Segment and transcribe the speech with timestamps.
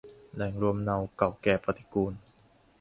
[0.35, 2.13] แหล่งรวมเน่าเก่าแก่ปฏิกูล